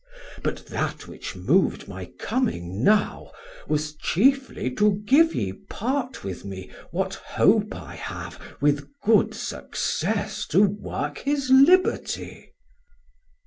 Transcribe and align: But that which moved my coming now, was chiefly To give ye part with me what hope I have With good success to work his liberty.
But 0.41 0.65
that 0.65 1.07
which 1.07 1.35
moved 1.35 1.87
my 1.87 2.05
coming 2.17 2.83
now, 2.83 3.31
was 3.67 3.93
chiefly 3.95 4.71
To 4.71 4.93
give 5.05 5.35
ye 5.35 5.53
part 5.53 6.23
with 6.23 6.43
me 6.43 6.71
what 6.89 7.13
hope 7.13 7.75
I 7.75 7.93
have 7.97 8.39
With 8.59 8.89
good 9.03 9.35
success 9.35 10.47
to 10.47 10.61
work 10.63 11.19
his 11.19 11.51
liberty. 11.51 12.49